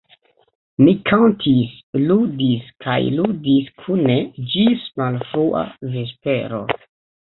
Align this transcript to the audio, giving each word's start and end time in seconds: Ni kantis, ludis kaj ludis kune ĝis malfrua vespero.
Ni 0.85 0.93
kantis, 1.09 1.75
ludis 2.07 2.73
kaj 2.87 2.97
ludis 3.21 3.71
kune 3.85 4.19
ĝis 4.57 4.91
malfrua 5.01 5.67
vespero. 5.97 6.69